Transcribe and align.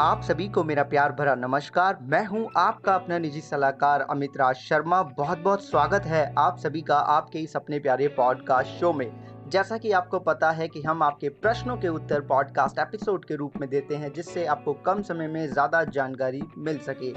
आप 0.00 0.20
सभी 0.22 0.46
को 0.48 0.62
मेरा 0.64 0.82
प्यार 0.82 1.12
भरा 1.12 1.34
नमस्कार। 1.34 1.98
मैं 2.02 2.24
हूँ 2.26 2.46
आपका 2.56 2.94
अपना 2.94 3.16
निजी 3.18 3.40
सलाहकार 3.40 4.00
अमित 4.00 4.36
राज 4.36 4.56
शर्मा। 4.56 5.02
बहुत 5.02 5.38
बहुत 5.38 5.64
स्वागत 5.64 6.04
है 6.06 6.34
आप 6.38 6.58
सभी 6.58 6.82
का 6.82 6.96
आपके 7.14 7.38
इस 7.38 7.56
अपने 7.56 7.78
प्यारे 7.78 8.08
पॉडकास्ट 8.08 8.70
शो 8.70 8.92
में। 8.92 9.10
जैसा 9.50 9.76
कि 9.76 9.92
आपको 9.92 10.18
पता 10.18 10.50
है 10.50 10.68
कि 10.68 10.82
हम 10.82 11.02
आपके 11.02 11.28
प्रश्नों 11.28 11.76
के 11.76 11.88
उत्तर 11.88 12.20
पॉडकास्ट 12.20 12.78
एपिसोड 12.78 13.24
के 13.24 13.36
रूप 13.36 13.56
में 13.60 13.68
देते 13.70 13.96
हैं, 13.96 14.12
जिससे 14.12 14.46
आपको 14.46 14.72
कम 14.86 15.02
समय 15.02 15.28
में 15.28 15.46
ज़्यादा 15.46 15.82
जानकारी 15.84 16.42
मिल 16.58 16.78
सके। 16.78 17.12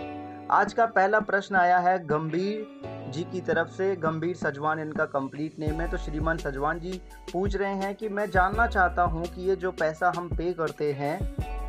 आज 0.52 0.74
का 0.74 0.86
पहला 0.86 1.20
प्रश्न 1.20 1.56
आया 1.56 1.78
है 1.80 1.98
गंभीर 2.08 3.12
जी 3.14 3.24
की 3.24 3.42
तरफ़ 3.42 3.70
से। 3.70 3.96
गंभीर 3.98 4.36
सजवान 4.36 4.80
इनका 4.80 5.06
कंप्लीट 5.12 5.60
नेम 5.60 5.82
है। 5.82 5.90
तो 5.92 5.98
श्रीमान 5.98 6.38
सजवान 6.38 6.80
जी 6.80 7.02
पूछ 7.34 7.56
रहे 7.56 7.74
हैं 7.76 7.96
कि 7.96 8.10
मैं 8.10 8.30
जानना 8.32 8.68
चाहता 8.68 9.04
हूँ 9.04 9.26
कि 9.26 9.50
ये 9.50 9.56
जो 9.56 9.72
पैसा 9.72 10.14
हम 10.18 10.30
पे 10.30 10.54
करते 10.54 10.92
हैं 10.94 11.18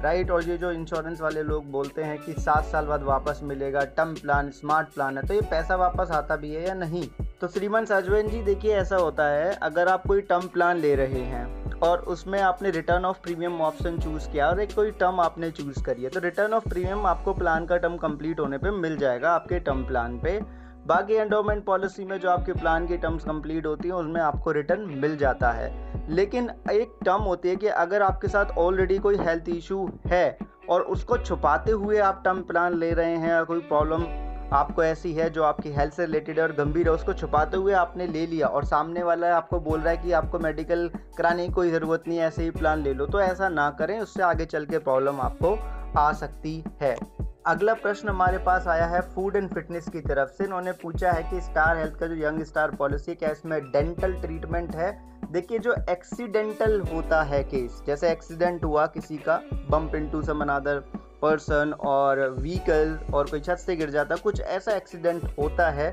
राइट, 0.02 0.30
और 0.30 0.44
ये 0.44 0.56
जो 0.58 0.70
इंश्योरेंस 0.72 1.20
वाले 1.20 1.42
लोग 1.42 1.70
बोलते 1.72 2.02
हैं 2.02 2.18
कि 2.18 2.32
सात 2.34 2.64
साल 2.64 2.86
बाद 2.86 3.02
वापस 3.02 3.40
मिलेगा, 3.42 3.84
टर्म 3.96 4.14
प्लान 4.14 4.50
स्मार्ट 4.50 4.88
प्लान 4.94 5.18
है 5.18 5.26
तो 5.26 5.34
ये 5.34 5.40
पैसा 5.50 5.76
वापस 5.76 6.10
आता 6.10 6.36
भी 6.36 6.50
है 6.50 6.66
या 6.66 6.74
नहीं? 6.74 7.06
तो 7.40 7.48
श्रीमान 7.48 7.84
सजवान 7.84 8.28
जी, 8.28 8.42
देखिए 8.42 8.74
ऐसा 8.76 8.96
होता 8.96 9.28
है, 9.28 9.52
अगर 9.62 9.88
आप 9.88 10.06
कोई 10.06 10.20
टर्म 10.22 10.46
प्लान 10.48 10.78
ले 10.78 10.94
रहे 10.94 11.20
हैं, 11.22 11.80
और 11.80 12.00
उसमें 12.06 12.40
आपने 12.40 12.70
return 12.70 13.04
of 13.04 13.20
premium 13.22 13.60
option 13.62 13.98
choose 13.98 14.30
किया, 14.30 14.48
और 14.48 14.60
एक 14.60 14.74
कोई 14.74 14.90
टर्म 14.92 15.20
आपने 15.20 15.50
चूज़ 15.50 15.82
करी 15.84 16.02
है 16.02 16.10
तो 16.10 16.20
रिटर्न 16.20 16.52
ऑफ़ 16.54 16.68
प्रीमियम 16.68 17.06
आपको 17.06 17.34
प्लान 17.34 17.66
का 17.66 17.76
टर्म 17.76 17.96
कंप्लीट 17.98 18.40
होने 18.40 18.58
पे 18.58 18.70
मिल 18.72 18.96
जाएगा 18.98 19.30
आपके 19.30 19.60
टर्म 19.60 19.84
प्लान 19.86 20.18
पे। 20.18 20.40
बाकी 20.86 21.14
एंडोमेंट 21.14 21.64
पॉलिसी 21.64 22.04
में 22.04 22.18
जो 22.20 22.30
आपके 22.30 22.52
प्लान 22.52 22.86
की 22.86 22.96
टर्म्स 22.96 23.24
कंप्लीट 23.24 23.66
होती 23.66 23.88
हैं, 23.88 23.94
उसमें 23.94 24.20
आपको 24.20 24.52
रिटर्न 24.52 24.80
मिल 25.00 25.16
जाता 25.16 25.50
है। 25.50 25.70
लेकिन 26.10 26.50
एक 26.70 26.96
टर्म 27.04 27.22
होती 27.22 27.48
है 27.48 27.56
कि 27.56 27.66
अगर 27.66 28.02
आपके 28.02 28.28
साथ 28.28 28.56
ऑलरेडी 28.58 28.98
कोई 28.98 29.16
हेल्थ 29.18 29.48
इशू 29.48 29.88
है 30.06 30.38
और 30.70 30.82
उसको 30.82 31.18
छुपाते 31.18 31.72
हुए 31.72 31.98
आप 32.00 32.20
टर्म 32.24 32.42
प्लान 32.42 32.78
ले 32.78 32.92
रहे 32.92 33.16
हैं 33.16 33.28
या 33.28 33.42
कोई 33.44 33.60
प्रॉब्लम 33.62 34.04
आपको 34.52 34.82
ऐसी 34.84 35.12
है 35.14 35.28
जो 35.30 35.42
आपकी 35.42 35.70
हेल्थ 35.72 35.92
से 35.92 36.04
रिलेटेड 36.06 36.38
है 36.38 36.42
और 36.42 36.52
गंभीर 36.54 36.88
है, 36.88 36.94
उसको 36.94 37.12
छुपाते 37.14 37.56
हुए 37.56 37.72
आपने 37.74 38.06
ले 38.06 38.26
लिया 38.26 38.46
और 38.48 38.64
सामने 38.64 39.02
वाला 39.02 39.34
आपको 39.36 39.60
बोल 39.60 39.80
रहा 39.80 39.90
है 39.90 39.96
कि 39.96 40.12
आपको 40.12 40.38
मेडिकल 40.38 40.88
कराने 41.18 41.46
की 41.46 41.52
कोई 41.52 41.70
ज़रूरत 41.70 42.04
नहीं 42.08 42.18
है, 42.18 42.26
ऐसे 42.26 42.42
ही 42.42 42.50
प्लान 42.52 42.82
ले 42.82 42.94
लो 42.94 43.06
तो 43.06 43.20
ऐसा 43.20 43.48
ना 43.50 43.70
करें, 43.70 43.98
उससे 44.00 44.22
आगे 44.22 44.44
चल 44.46 44.66
के 44.66 44.78
प्रॉब्लम 44.80 45.20
आपको 45.20 45.56
आ 45.98 46.12
सकती 46.14 46.62
है। 46.82 46.96
अगला 47.46 47.72
प्रश्न 47.74 48.08
हमारे 48.08 48.38
पास 48.38 48.66
आया 48.68 48.84
है 48.86 49.00
फ़ूड 49.14 49.36
एंड 49.36 49.48
फिटनेस 49.50 49.88
की 49.88 50.00
तरफ़ 50.00 50.28
से। 50.30 50.44
इन्होंने 50.44 50.72
पूछा 50.72 51.12
है 51.12 51.22
कि 51.30 51.40
स्टार 51.40 51.78
हेल्थ 51.78 51.94
का 52.00 52.06
जो 52.06 52.14
यंग 52.16 52.42
स्टार 52.44 52.70
पॉलिसी 52.76 53.14
क्या 53.14 53.30
इसमें 53.30 53.60
डेंटल 53.62 54.12
ट्रीटमेंट 54.22 54.76
है? 54.76 54.92
देखिए, 55.32 55.58
जो 55.58 55.74
एक्सीडेंटल 55.90 56.80
होता 56.92 57.22
है 57.22 57.42
केस 57.44 57.82
जैसे 57.86 58.10
एक्सीडेंट 58.12 58.64
हुआ 58.64 58.86
किसी 58.88 59.16
का 59.18 59.40
bump 59.70 59.94
into 59.94 60.22
some 60.22 60.42
another 60.42 60.78
person 61.22 61.72
और 61.86 62.28
व्हीकल 62.38 62.98
और 63.14 63.30
कोई 63.30 63.40
छत 63.40 63.56
से 63.56 63.76
गिर 63.76 63.90
जाता, 63.90 64.16
कुछ 64.16 64.40
ऐसा 64.40 64.76
एक्सीडेंट 64.76 65.24
होता 65.38 65.70
है 65.70 65.92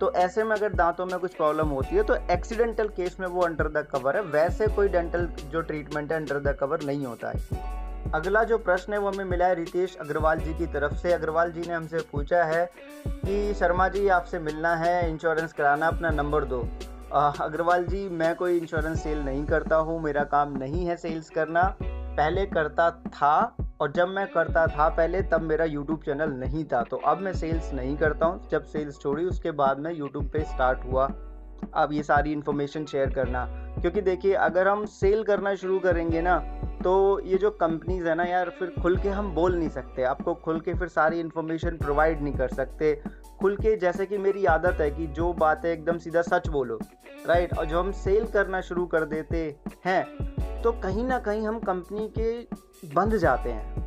तो 0.00 0.12
ऐसे 0.14 0.44
में 0.44 0.56
अगर 0.56 0.72
दांतों 0.74 1.06
में 1.06 1.18
कुछ 1.18 1.34
प्रॉब्लम 1.34 1.68
होती 1.68 1.96
है 1.96 2.02
तो 2.04 2.16
एक्सीडेंटल 2.32 2.88
केस 2.96 3.16
में 3.20 3.26
वो 3.28 3.42
अंडर 3.42 3.68
द 3.70 3.86
कवर 3.92 4.16
है। 4.16 4.22
वैसे 4.32 4.66
कोई 4.68 4.88
डेंटल 4.88 5.26
जो 5.50 5.60
ट्रीटमेंट 5.62 6.12
है 6.12 6.18
अंडर 6.18 6.40
द 6.42 6.56
कवर 6.60 6.82
नहीं 6.84 7.06
होता 7.06 7.30
है। 7.30 7.84
अगला 8.14 8.44
जो 8.44 8.58
प्रश्न 8.58 8.92
है 8.92 8.98
वो 8.98 9.10
हमें 9.10 9.24
मिला 9.24 9.46
है 9.46 9.54
रितेश 9.54 9.96
अग्रवाल 9.96 10.38
जी 10.38 10.54
की 10.54 10.66
तरफ़ 10.66 10.94
से। 10.94 11.12
अग्रवाल 11.12 11.52
जी 11.52 11.60
ने 11.60 11.74
हमसे 11.74 11.98
पूछा 11.98 12.44
है 12.44 12.70
कि 13.08 13.54
शर्मा 13.54 13.88
जी, 13.88 14.08
आपसे 14.08 14.38
मिलना 14.38 14.76
है 14.76 15.10
इंश्योरेंस 15.10 15.52
कराना 15.52 15.86
अपना 15.86 16.10
नंबर 16.10 16.44
दो। 16.44 16.68
अग्रवाल 17.40 17.84
जी, 17.84 18.08
मैं 18.08 18.34
कोई 18.34 18.58
इंश्योरेंस 18.58 19.02
सेल 19.02 19.18
नहीं 19.18 19.44
करता 19.44 19.76
हूँ, 19.76 20.02
मेरा 20.02 20.24
काम 20.24 20.52
नहीं 20.52 20.86
है 20.86 20.96
सेल्स 20.96 21.30
करना। 21.30 21.76
पहले 21.82 22.46
करता 22.46 22.90
था 22.90 23.56
और 23.80 23.92
जब 23.92 24.08
मैं 24.08 24.26
करता 24.26 24.66
था 24.66 24.88
पहले, 24.88 25.22
तब 25.22 25.40
मेरा 25.40 25.64
यूट्यूब 25.64 26.02
चैनल 26.02 26.30
नहीं 26.30 26.64
था। 26.64 26.82
तो 26.82 26.96
अब 26.96 27.18
मैं 27.18 27.32
सेल्स 27.32 27.72
नहीं 27.72 27.96
करता 27.96 28.26
हूँ। 28.26 28.48
जब 28.48 28.64
सेल्स 28.64 28.98
छोड़ी, 29.00 29.24
उसके 29.24 29.50
बाद 29.50 29.78
में 29.78 29.94
यूट्यूब 29.94 30.28
पे 30.28 30.40
स्टार्ट 30.40 30.78
हुआ। 30.84 31.12
अब 31.74 31.88
ये 31.92 32.02
सारी 32.02 32.32
इन्फॉर्मेशन 32.32 32.84
शेयर 32.84 33.10
करना। 33.10 33.46
क्योंकि 33.80 34.00
देखिए, 34.00 34.34
अगर 34.34 34.68
हम 34.68 34.84
सेल 34.86 35.22
करना 35.24 35.54
शुरू 35.54 35.78
करेंगे 35.78 36.20
ना 36.20 36.36
तो 36.82 37.20
ये 37.26 37.38
जो 37.38 37.50
कंपनीज़ 37.52 38.08
है 38.08 38.14
ना 38.14 38.24
यार, 38.24 38.50
फिर 38.50 38.72
खुल 38.82 38.96
के 38.96 39.08
हम 39.08 39.30
बोल 39.34 39.56
नहीं 39.56 39.68
सकते। 39.68 40.02
आपको 40.04 40.34
खुल 40.34 40.60
के 40.60 40.74
फिर 40.74 40.88
सारी 40.88 41.20
इन्फॉर्मेशन 41.20 41.76
प्रोवाइड 41.76 42.22
नहीं 42.22 42.34
कर 42.34 42.48
सकते। 42.48 42.94
खुल 43.40 43.56
के 43.56 43.76
जैसे 43.76 44.06
कि 44.06 44.18
मेरी 44.18 44.44
आदत 44.46 44.80
है 44.80 44.90
कि 44.90 45.06
जो 45.08 45.32
बात 45.34 45.64
है 45.64 45.72
एकदम 45.72 45.98
सीधा 45.98 46.22
सच 46.22 46.48
बोलो 46.48 46.78
राइट 47.26 47.56
और 47.58 47.64
जो 47.64 47.80
हम 47.80 47.90
सेल 47.94 48.26
करना 48.26 48.60
शुरू 48.60 48.84
कर 48.86 49.04
देते 49.04 49.38
हैं 49.84 50.62
तो 50.62 50.72
कहीं 50.82 51.04
ना 51.04 51.18
कहीं 51.18 51.46
हम 51.46 51.58
कंपनी 51.60 52.08
के 52.18 52.94
बंध 52.94 53.16
जाते 53.16 53.50
हैं 53.50 53.84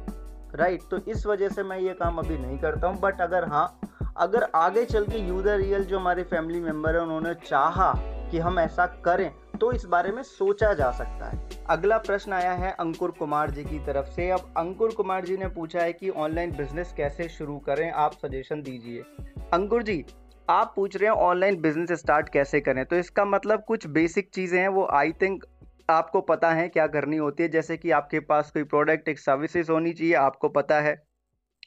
राइट 0.56 0.82
तो 0.92 0.98
इस 1.08 1.26
वजह 1.26 1.50
से 1.50 1.64
मैं 1.64 1.80
ये 1.80 1.94
काम 1.94 2.18
अभी 2.18 2.38
नहीं 2.38 2.58
करता 2.58 2.88
हूँ। 2.88 3.00
बट 3.00 3.22
अगर 3.22 3.48
हाँ 3.48 3.80
अगर 4.18 4.44
आगे 4.56 4.86
चल 4.86 5.06
के 5.06 5.18
यूज़र 5.20 5.58
रियल 5.58 5.84
जो 5.84 6.00
हमारे 6.00 6.24
फैमिली 6.24 6.60
मेंबर 6.60 6.96
हैं, 6.96 7.02
उन्होंने 7.02 7.34
चाहा 7.46 7.92
कि 8.32 8.40
हम 8.40 8.60
ऐसा 8.60 8.86
करें 9.06 9.32
तो 9.62 9.72
इस 9.72 9.86
बारे 9.86 10.12
में 10.12 10.22
सोचा 10.24 10.74
जा 10.74 10.90
सकता 10.92 11.30
है। 11.30 11.40
अगला 11.70 11.98
प्रश्न 11.98 12.34
आया 12.34 12.52
है 12.54 12.72
अंकुर 12.80 13.12
कुमार 13.12 13.52
जी 13.52 13.64
की 13.64 13.80
तरफ़ 13.80 14.08
से। 14.08 14.30
अब 14.32 14.54
अंकुर 14.58 14.94
कुमार 14.94 15.26
जी 15.26 15.38
ने 15.38 15.48
पूछा 15.50 15.82
है 15.82 15.94
कि 15.94 16.10
ऑनलाइन 16.10 16.52
बिज़नेस 16.52 16.94
कैसे 16.98 17.28
शुरू 17.30 17.58
करें, 17.60 17.92
आप 17.92 18.14
सजेशन 18.16 18.62
दीजिए। 18.62 19.04
अंकुर 19.54 19.84
जी, 19.84 20.04
आप 20.50 20.74
पूछ 20.76 20.96
रहे 20.98 21.10
हैं 21.10 21.16
ऑनलाइन 21.18 21.62
बिज़नेस 21.62 21.92
स्टार्ट 22.00 22.30
कैसे 22.30 22.62
करें 22.62 22.84
तो 22.86 22.96
इसका 22.96 23.26
मतलब 23.26 23.64
कुछ 23.64 23.88
बेसिक 23.90 24.30
चीज़ें 24.34 24.60
हैं, 24.60 24.68
वो 24.70 24.88
आई 24.94 25.12
थिंक 25.22 25.46
आपको 25.90 26.22
पता 26.24 26.52
है 26.52 26.68
क्या 26.70 26.88
करनी 26.88 27.18
होती 27.18 27.44
है। 27.44 27.50
जैसे 27.50 27.78
कि 27.78 27.92
आपके 27.92 28.20
पास 28.22 28.52
कोई 28.52 28.64
प्रोडक्ट, 28.66 29.08
एक 29.10 29.20
सर्विसेज़ 29.20 29.72
होनी 29.72 29.94
चाहिए, 29.94 30.14
आपको 30.16 30.50
पता 30.50 30.80
है। 30.82 30.96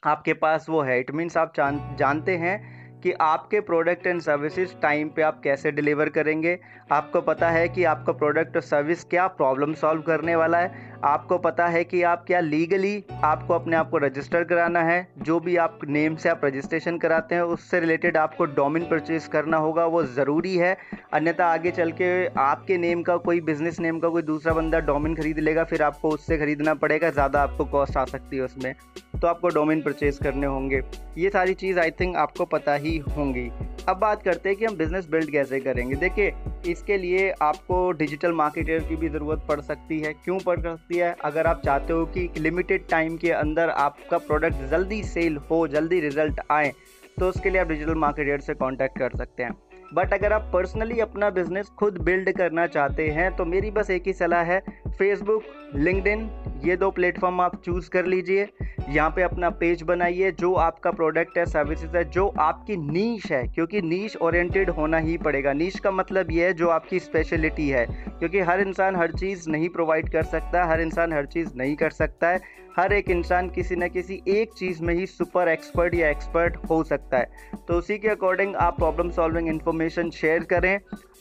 आपके 0.04 0.32
पास 0.34 0.66
वो 0.68 0.80
है, 0.82 0.98
इट 1.00 1.10
मीन्स 1.10 1.36
आप 1.36 1.52
जानते 1.56 2.36
हैं 2.36 2.81
कि 3.02 3.12
आपके 3.12 3.60
प्रोडक्ट 3.60 4.06
एंड 4.06 4.20
सर्विसेज़ 4.20 4.74
टाइम 4.82 5.08
पे 5.08 5.22
आप 5.22 5.40
कैसे 5.44 5.72
डिलीवर 5.72 6.08
करेंगे। 6.08 6.58
आपको 6.92 7.20
पता 7.20 7.50
है 7.50 7.68
कि 7.68 7.84
आपका 7.84 8.12
प्रोडक्ट 8.12 8.56
और 8.56 8.62
सर्विस 8.62 9.04
क्या 9.04 9.26
प्रॉब्लम 9.26 9.74
सॉल्व 9.74 10.02
करने 10.02 10.36
वाला 10.36 10.58
है। 10.58 10.91
आपको 11.04 11.36
पता 11.38 11.66
है 11.66 11.82
कि 11.84 12.02
आप 12.02 12.24
क्या 12.26 12.40
लीगली 12.40 13.04
आपको 13.24 13.54
अपने 13.54 13.76
आप 13.76 13.90
को 13.90 13.98
रजिस्टर 13.98 14.44
कराना 14.44 14.82
है। 14.82 15.06
जो 15.18 15.38
भी 15.40 15.56
आप 15.56 15.78
नेम 15.88 16.16
से 16.16 16.28
आप 16.28 16.44
रजिस्ट्रेशन 16.44 16.98
कराते 16.98 17.34
हैं, 17.34 17.42
उससे 17.42 17.80
रिलेटेड 17.80 18.16
आपको 18.16 18.44
डोमिन 18.46 18.84
परचेज 18.84 19.26
करना 19.26 19.56
होगा, 19.56 19.86
वो 19.86 20.02
ज़रूरी 20.04 20.56
है। 20.56 20.76
अन्यथा 21.12 21.46
आगे 21.46 21.70
चल 21.70 21.92
के 21.92 22.26
आपके 22.40 22.78
नेम 22.78 23.02
का 23.02 23.16
कोई 23.18 23.40
बिज़नेस 23.40 23.80
नेम 23.80 23.98
का 23.98 24.08
कोई 24.08 24.22
दूसरा 24.22 24.52
बंदा 24.54 24.80
डोमिन 24.80 25.14
खरीद 25.14 25.38
लेगा, 25.38 25.64
फिर 25.64 25.82
आपको 25.82 26.08
उससे 26.08 26.38
ख़रीदना 26.38 26.74
पड़ेगा, 26.74 27.10
ज़्यादा 27.10 27.42
आपको 27.42 27.64
कॉस्ट 27.64 27.96
आ 27.96 28.04
सकती 28.04 28.36
है 28.36 28.42
उसमें। 28.42 28.74
तो 29.20 29.26
आपको 29.28 29.48
डोमिन 29.48 29.82
परचेज 29.82 30.18
करने 30.18 30.46
होंगे। 30.46 30.82
ये 31.18 31.30
सारी 31.30 31.54
चीज़ 31.54 31.78
आई 31.78 31.90
थिंक 31.90 32.16
आपको 32.16 32.44
पता 32.46 32.74
ही 32.74 32.96
होंगी। 33.16 33.50
अब 33.88 33.96
बात 33.96 34.22
करते 34.22 34.48
हैं 34.48 34.58
कि 34.58 34.64
हम 34.64 34.76
बिज़नेस 34.76 35.08
बिल्ड 35.10 35.30
कैसे 35.30 35.58
करेंगे। 35.60 35.94
देखिए, 35.96 36.32
इसके 36.66 36.96
लिए 36.98 37.30
आपको 37.42 37.90
डिजिटल 37.92 38.32
मार्केटर 38.32 38.84
की 38.88 38.96
भी 38.96 39.08
ज़रूरत 39.08 39.44
पड़ 39.48 39.60
सकती 39.60 39.98
है। 40.00 40.12
क्यों 40.14 40.38
पड़ 40.38 40.58
सकती 40.60 40.98
है? 40.98 41.14
अगर 41.24 41.46
आप 41.46 41.62
चाहते 41.64 41.92
हो 41.92 42.04
कि 42.06 42.28
लिमिटेड 42.38 42.86
टाइम 42.90 43.16
के 43.16 43.30
अंदर 43.32 43.70
आपका 43.70 44.18
प्रोडक्ट 44.20 44.68
जल्दी 44.70 45.02
सेल 45.04 45.36
हो, 45.50 45.66
जल्दी 45.68 46.00
रिज़ल्ट 46.00 46.40
आए 46.50 46.72
तो 47.18 47.28
उसके 47.28 47.50
लिए 47.50 47.60
आप 47.60 47.68
डिजिटल 47.68 47.94
मार्केटर 47.96 48.40
से 48.40 48.54
कॉन्टैक्ट 48.54 48.98
कर 48.98 49.16
सकते 49.16 49.42
हैं। 49.42 49.52
बट 49.94 50.12
अगर 50.12 50.32
आप 50.32 50.48
पर्सनली 50.52 51.00
अपना 51.00 51.28
बिज़नेस 51.30 51.66
खुद 51.78 51.98
बिल्ड 52.00 52.30
करना 52.36 52.66
चाहते 52.68 53.08
हैं 53.08 53.30
तो 53.36 53.44
मेरी 53.44 53.70
बस 53.70 53.90
एक 53.90 54.06
ही 54.06 54.12
सलाह 54.12 54.42
है 54.44 54.60
फेसबुक 54.88 55.42
लिंकडिन 55.74 56.24
ये 56.64 56.76
दो 56.76 56.90
प्लेटफॉर्म 56.90 57.40
आप 57.40 57.60
चूज़ 57.64 57.88
कर 57.90 58.06
लीजिए। 58.06 58.48
यहाँ 58.88 59.10
पे 59.10 59.22
अपना 59.22 59.50
पेज 59.50 59.82
बनाइए, 59.82 60.30
जो 60.30 60.52
आपका 60.54 60.90
प्रोडक्ट 60.90 61.38
है, 61.38 61.44
सर्विसेज़ 61.46 61.96
है, 61.96 62.04
जो 62.04 62.26
आपकी 62.40 62.76
नीश 62.76 63.30
है, 63.32 63.42
क्योंकि 63.48 63.82
नीश 63.82 64.16
ओरिएंटेड 64.16 64.70
होना 64.70 64.98
ही 64.98 65.16
पड़ेगा। 65.18 65.52
नीश 65.52 65.78
का 65.78 65.90
मतलब 65.90 66.30
ये 66.30 66.46
है, 66.46 66.52
जो 66.52 66.68
आपकी 66.68 66.98
स्पेशलिटी 66.98 67.68
है, 67.68 67.86
क्योंकि 68.18 68.40
हर 68.40 68.60
इंसान 68.60 68.96
हर 68.96 69.12
चीज़ 69.12 69.48
नहीं 69.50 69.68
प्रोवाइड 69.68 70.10
कर 70.12 70.22
सकता, 70.22 70.64
हर 70.64 70.80
इंसान 70.80 71.12
हर 71.12 71.26
चीज़ 71.26 71.50
नहीं 71.56 71.76
कर 71.76 71.90
सकता 71.90 72.28
है। 72.28 72.40
हर 72.76 72.92
एक 72.92 73.10
इंसान 73.10 73.48
किसी 73.48 73.76
न 73.76 73.88
किसी 73.88 74.22
एक 74.28 74.52
चीज़ 74.52 74.82
में 74.82 74.94
ही 74.94 75.06
सुपर 75.06 75.48
एक्सपर्ट 75.48 75.94
या 75.94 76.08
एक्सपर्ट 76.08 76.56
हो 76.70 76.82
सकता 76.84 77.18
है। 77.18 77.58
तो 77.68 77.74
उसी 77.74 77.98
के 77.98 78.08
अकॉर्डिंग 78.08 78.54
आप 78.56 78.76
प्रॉब्लम 78.76 79.10
सॉल्विंग 79.10 79.48
इन्फॉर्मेशन 79.48 80.10
शेयर 80.10 80.44
करें, 80.44 80.78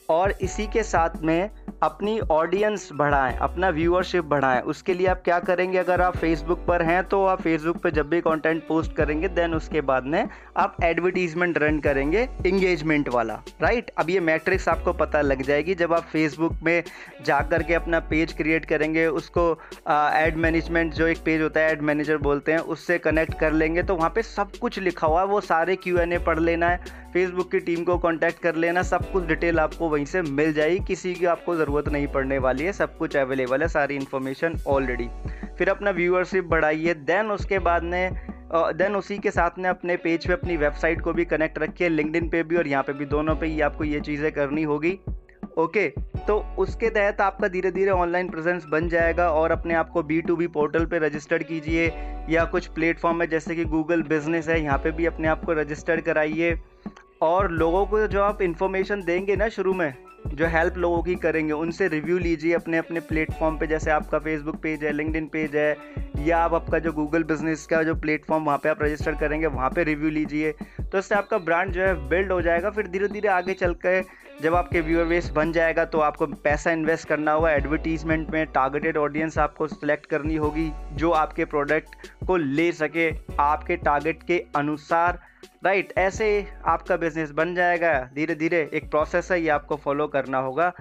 और 0.10 0.32
इसी 0.42 0.66
के 0.68 0.84
साथ 0.84 1.22
में 1.24 1.50
अपनी 1.81 2.19
ऑडियंस 2.22 2.88
बढ़ाएँ, 2.94 3.36
अपना 3.42 3.69
व्यूअरशिप 3.69 4.25
बढ़ाएँ। 4.25 4.62
उसके 4.63 4.94
लिए 4.94 5.07
आप 5.07 5.22
क्या 5.25 5.39
करेंगे? 5.39 5.78
अगर 5.78 6.01
आप 6.01 6.18
फेसबुक 6.18 6.60
पर 6.68 6.81
हैं 6.81 7.04
तो 7.04 7.24
आप 7.25 7.42
फेसबुक 7.42 7.78
पर 7.78 7.89
जब 7.92 8.10
भी 8.10 8.19
कंटेंट 8.22 8.62
पोस्ट 8.68 8.95
करेंगे 8.95 9.28
देन 9.30 9.54
उसके 9.54 9.81
बाद 9.81 10.06
में 10.06 10.30
आप 10.57 10.75
एडवर्टीजमेंट 10.83 11.57
रन 11.57 11.80
करेंगे 11.80 12.28
इंगेजमेंट 12.45 13.10
वाला। 13.10 13.42
राइट 13.62 13.92
अब 13.98 14.10
ये 14.10 14.19
मैट्रिक्स 14.22 14.68
आपको 14.69 14.94
पता 14.94 15.22
लग 15.22 15.42
जाएगी। 15.42 15.75
जब 15.75 15.94
आप 15.94 16.04
फेसबुक 16.12 16.54
में 16.63 16.83
जा 17.25 17.39
कर 17.42 17.63
के 17.63 17.74
अपना 17.74 18.00
पेज 18.01 18.34
क्रिएट 18.34 18.66
करेंगे, 18.66 19.07
उसको 19.07 19.51
एड 19.89 20.38
मैनेजमेंट 20.38 20.94
जो 20.94 21.07
एक 21.07 21.24
पेज 21.25 21.42
होता 21.42 21.60
है 21.60 21.72
एड 21.72 21.81
मैनेजर 21.81 22.18
बोलते 22.19 22.51
हैं, 22.51 22.60
उससे 22.60 22.98
कनेक्ट 23.00 23.39
कर 23.39 23.54
लेंगे 23.54 23.84
तो 23.84 23.95
वहाँ 23.95 24.10
पर 24.10 24.22
सब 24.24 24.56
कुछ 24.62 24.80
लिखा 24.80 25.07
हुआ 25.07 25.22
है। 25.22 25.27
वो 25.27 25.42
सारे 25.42 25.75
क्यू 25.77 25.98
एन 26.00 26.13
ए 26.13 26.18
पढ़ 26.19 26.39
लेना 26.42 26.69
है। 26.69 27.00
फेसबुक 27.13 27.51
की 27.51 27.60
टीम 27.62 27.84
को 27.84 27.98
कॉन्टैक्ट 27.98 28.42
कर 28.42 28.56
लेना, 28.56 28.81
सब 28.84 29.12
कुछ 29.12 29.25
डिटेल 29.25 29.60
आपको 29.60 29.89
वहीं 29.89 30.06
से 30.06 30.22
मिल 30.22 30.54
जाएगी। 30.54 30.80
किसी 30.86 31.13
की 31.13 31.25
आपको 31.25 31.56
ज़रूरत 31.56 31.69
नहीं 31.88 32.08
पड़ने 32.08 32.38
वाली 32.40 32.64
है, 32.64 32.72
सब 32.74 32.98
कुछ 32.98 33.16
अवेलेबल 33.18 33.62
है, 33.62 33.68
सारी 33.68 33.96
इन्फॉर्मेशन 33.96 34.58
ऑलरेडी 34.68 35.10
फिर 35.58 35.70
अपना 35.70 35.92
व्यूअरशिप 35.92 36.46
बढ़ाइए 36.46 36.94
देन 36.94 37.32
उसके 37.32 37.60
बाद 37.62 37.84
में 37.84 38.30
देन 38.54 38.96
उसी 38.96 39.18
के 39.18 39.32
साथ 39.32 39.60
में 39.60 39.70
अपने 39.70 39.96
पेज 39.98 40.28
पे 40.28 40.34
अपनी 40.34 40.58
वेबसाइट 40.58 41.02
को 41.02 41.14
भी 41.14 41.26
कनेक्ट 41.26 41.60
रखिए 41.60 41.90
लिंकडिन 41.90 42.30
पे 42.30 42.44
भी 42.44 42.56
और 42.58 42.68
यहाँ 42.68 42.84
पे 42.84 42.94
भी, 42.94 43.06
दोनों 43.08 43.36
पे 43.36 43.48
ही 43.48 43.62
आपको 43.62 43.84
ये 43.84 44.00
चीज़ें 44.02 44.32
करनी 44.32 44.64
होगी। 44.64 45.00
ओके 45.58 45.88
तो 46.28 46.38
उसके 46.60 46.90
तहत 46.90 47.22
आपका 47.22 47.48
धीरे 47.48 47.72
धीरे 47.72 47.92
ऑनलाइन 47.92 48.30
प्रेजेंस 48.30 48.66
बन 48.72 48.88
जाएगा 48.90 49.30
और 49.32 49.52
अपने 49.52 49.74
आप 49.74 49.90
को 49.90 50.04
बी 50.04 50.22
टू 50.22 50.36
बी 50.36 50.48
पोर्टल 50.50 50.86
पे 50.86 51.00
रजिस्टर्ड 51.00 51.44
कीजिए, 51.44 51.88
या 52.30 52.44
कुछ 52.46 52.68
प्लेटफॉर्म 52.68 53.22
है, 53.22 53.28
जैसे 53.28 53.56
कि 53.56 53.66
गूगल 53.66 54.02
बिज़नेस 54.04 54.48
है, 54.50 54.62
यहाँ 54.64 54.78
पे 54.78 54.92
भी 54.92 55.06
अपने 55.06 55.28
आप 55.28 55.44
को 55.46 55.54
रजिस्टर्ड 55.54 56.02
कराइए। 56.02 56.58
और 57.22 57.52
लोगों 57.52 57.86
को 57.86 58.06
जो 58.08 58.22
आप 58.22 58.42
इन्फॉर्मेशन 58.42 59.02
देंगे 59.04 59.36
ना 59.36 59.48
शुरू 59.50 59.74
में 59.74 59.94
जो 60.26 60.48
हेल्प 60.48 60.78
लोगों 60.78 61.02
की 61.04 61.16
करेंगे, 61.18 61.54
उनसे 61.54 61.88
रिव्यू 61.88 62.18
लीजिए 62.20 62.54
अपने 62.54 62.78
अपने 62.78 63.00
प्लेटफॉर्म 63.02 63.58
पे, 63.58 63.68
जैसे 63.68 63.92
आपका 63.92 64.20
फेसबुक 64.20 64.56
पेज 64.56 64.84
है 64.84 64.92
लिंकडिन 64.92 65.28
पेज 65.28 65.56
है, 65.56 65.76
या 66.20 66.38
आप 66.40 66.54
आपका 66.54 66.80
जो 66.80 66.92
गूगल 66.94 67.24
बिज़नेस 67.24 67.66
का 67.66 67.82
जो 67.84 67.96
प्लेटफॉर्म 67.98 68.44
वहाँ 68.44 68.58
पे 68.58 68.70
आप 68.70 68.82
रजिस्टर 68.84 69.16
करेंगे, 69.18 69.48
वहाँ 69.48 69.70
पे 69.70 69.84
रिव्यू 69.84 70.10
लीजिए। 70.10 70.52
तो 70.82 70.98
इससे 70.98 71.16
आपका 71.16 71.38
ब्रांड 71.40 71.72
जो 71.72 71.82
है 71.82 71.94
बिल्ड 72.10 72.32
हो 72.32 72.42
जाएगा, 72.42 72.70
फिर 72.70 72.88
धीरे 72.88 73.08
धीरे 73.08 73.30
आगे 73.30 73.54
चल 73.56 73.74
कर 73.76 74.04
जब 74.42 74.56
आपके 74.56 74.82
व्यूअर 74.82 75.06
बेस 75.06 75.30
बन 75.32 75.52
जाएगा 75.52 75.84
तो 75.86 76.00
आपको 76.00 76.26
पैसा 76.44 76.72
इन्वेस्ट 76.72 77.08
करना 77.08 77.32
होगा 77.32 77.52
एडवर्टीजमेंट 77.52 78.30
में 78.32 78.46
टारगेटेड 78.48 78.98
ऑडियंस 78.98 79.38
आपको 79.38 79.68
सिलेक्ट 79.68 80.06
करनी 80.06 80.36
होगी, 80.36 80.72
जो 80.94 81.12
आपके 81.12 81.46
प्रोडक्ट 81.46 82.08
को 82.28 82.38
ले 82.38 82.72
सके, 82.72 83.10
आपके 83.40 83.76
टारगेट 83.78 84.24
के 84.24 84.44
अनुसार 84.56 85.20
राइट 85.62 85.94
ऐसे 85.98 86.28
आपका 86.66 86.96
बिज़नेस 86.98 87.31
बन 87.31 87.54
जाएगा 87.56 87.94
धीरे 88.16 88.36
धीरे 88.36 88.69
एक 88.74 88.90
प्रोसेस 88.92 89.31
है 89.31 89.42
ये 89.42 89.50
आपको 89.50 89.75
फॉलो 89.75 90.08
करना 90.08 90.38
होगा। 90.38 90.74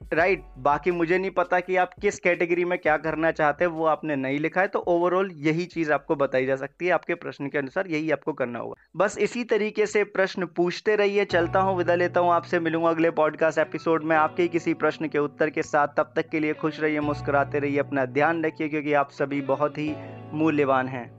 राइट 0.00 0.38
right, 0.38 0.58
बाकी 0.58 0.90
मुझे 0.90 1.18
नहीं 1.18 1.30
पता 1.30 1.60
कि 1.60 1.76
आप 1.76 1.90
किस 2.02 2.18
कैटेगरी 2.20 2.64
में 2.64 2.78
क्या 2.78 2.96
करना 2.96 3.30
चाहते 3.30 3.64
हैं 3.64 3.70
वो 3.72 3.84
आपने 3.86 4.16
नहीं 4.16 4.38
लिखा 4.38 4.60
है 4.60 4.68
तो 4.68 4.78
ओवरऑल 4.78 5.30
यही 5.36 5.64
चीज़ 5.64 5.92
आपको 5.92 6.16
बताई 6.16 6.46
जा 6.46 6.56
सकती 6.56 6.86
है 6.86 6.92
आपके 6.92 7.14
प्रश्न 7.14 7.48
के 7.48 7.58
अनुसार 7.58 7.86
यही 7.86 8.10
आपको 8.10 8.32
करना 8.32 8.58
होगा। 8.58 8.74
बस 8.96 9.18
इसी 9.18 9.44
तरीके 9.44 9.86
से 9.86 10.04
प्रश्न 10.04 10.46
पूछते 10.46 10.96
रहिए 10.96 11.24
चलता 11.24 11.60
हूँ 11.60 11.76
विदा 11.78 11.94
लेता 11.94 12.20
हूँ 12.20 12.32
आपसे 12.32 12.60
मिलूँगा 12.60 12.90
अगले 12.90 13.10
पॉडकास्ट 13.10 13.58
एपिसोड 13.58 14.04
में 14.04 14.16
आपके 14.16 14.48
किसी 14.48 14.74
प्रश्न 14.74 15.08
के 15.08 15.18
उत्तर 15.18 15.50
के 15.50 15.62
साथ। 15.62 15.96
तब 15.96 16.12
तक 16.16 16.28
के 16.28 16.40
लिए 16.40 16.54
खुश 16.54 16.80
रहिए 16.80 17.00
मुस्कुराते 17.00 17.58
रहिए 17.58 17.78
अपना 17.78 18.04
ध्यान 18.04 18.44
रखिए 18.44 18.68
क्योंकि 18.68 18.92
आप 18.92 19.10
सभी 19.10 19.40
बहुत 19.42 19.78
ही 19.78 19.94
मूल्यवान 20.32 20.88
हैं। 20.88 21.10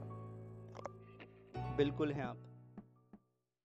बिल्कुल 1.76 2.12
हैं 2.12 2.24
आप। 2.24 2.45